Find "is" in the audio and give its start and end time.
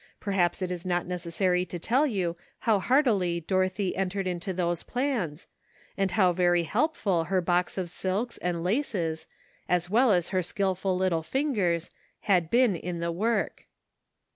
0.71-0.83